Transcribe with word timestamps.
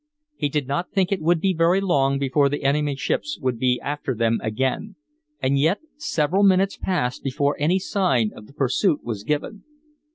He 0.35 0.49
did 0.49 0.67
not 0.67 0.89
think 0.89 1.11
it 1.11 1.21
would 1.21 1.39
be 1.39 1.53
very 1.53 1.79
long 1.79 2.17
before 2.17 2.49
the 2.49 2.63
enemy's 2.63 2.99
ship 2.99 3.21
would 3.39 3.59
be 3.59 3.79
after 3.83 4.15
them 4.15 4.39
again; 4.41 4.95
and 5.39 5.59
yet 5.59 5.79
several 5.95 6.41
minutes 6.41 6.75
passed 6.75 7.21
before 7.23 7.55
any 7.59 7.77
sign 7.77 8.31
of 8.33 8.47
the 8.47 8.53
pursuit 8.53 9.03
was 9.03 9.23
given. 9.23 9.63